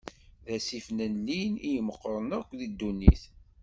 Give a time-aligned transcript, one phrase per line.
[0.45, 3.23] D asif n Nnil i imeqqren akk deg ddunnit.